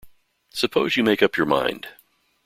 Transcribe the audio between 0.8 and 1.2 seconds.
you